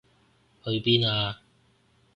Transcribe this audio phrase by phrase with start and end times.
[0.63, 1.41] 去邊啊？